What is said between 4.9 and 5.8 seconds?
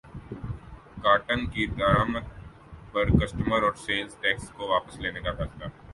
لینے کا فیصلہ